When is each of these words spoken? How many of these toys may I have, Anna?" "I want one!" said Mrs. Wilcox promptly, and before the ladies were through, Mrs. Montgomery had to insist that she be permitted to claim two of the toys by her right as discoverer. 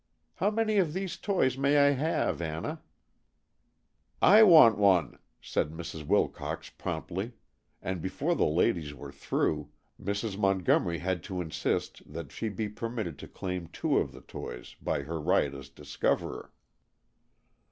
How 0.37 0.49
many 0.49 0.77
of 0.79 0.93
these 0.93 1.15
toys 1.15 1.59
may 1.59 1.77
I 1.77 1.91
have, 1.91 2.41
Anna?" 2.41 2.81
"I 4.19 4.41
want 4.41 4.79
one!" 4.79 5.19
said 5.43 5.69
Mrs. 5.69 6.07
Wilcox 6.07 6.71
promptly, 6.71 7.33
and 7.83 8.01
before 8.01 8.33
the 8.33 8.47
ladies 8.47 8.95
were 8.95 9.11
through, 9.11 9.69
Mrs. 10.01 10.39
Montgomery 10.39 10.97
had 10.97 11.21
to 11.25 11.39
insist 11.39 12.01
that 12.11 12.31
she 12.31 12.49
be 12.49 12.67
permitted 12.67 13.19
to 13.19 13.27
claim 13.27 13.67
two 13.67 13.99
of 13.99 14.11
the 14.11 14.21
toys 14.21 14.75
by 14.81 15.03
her 15.03 15.19
right 15.21 15.53
as 15.53 15.69
discoverer. 15.69 16.51